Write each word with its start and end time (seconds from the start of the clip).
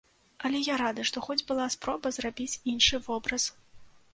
Але 0.47 0.61
я 0.67 0.77
рады, 0.81 1.03
што 1.09 1.17
хоць 1.27 1.45
была 1.51 1.67
спроба 1.75 2.13
зрабіць 2.17 2.59
іншы 2.75 2.95
вобраз. 3.11 3.49